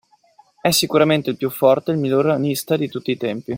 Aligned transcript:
È 0.59 0.71
sicuramente 0.71 1.29
il 1.29 1.37
più 1.37 1.51
forte 1.51 1.91
e 1.91 1.93
il 1.93 1.99
miglior 1.99 2.25
ranista 2.25 2.75
di 2.75 2.89
tutti 2.89 3.11
i 3.11 3.17
tempi. 3.17 3.49